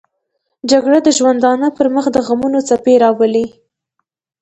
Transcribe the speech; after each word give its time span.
جګړه 0.71 0.97
د 1.03 1.09
ژوندانه 1.17 1.67
پر 1.77 1.85
مخ 1.95 2.05
دغمونو 2.15 2.59
څپې 2.67 2.93
راولي 3.03 3.45